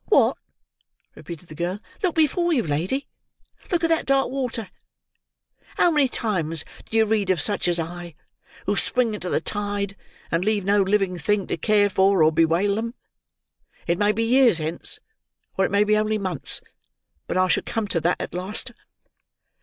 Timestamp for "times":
6.07-6.65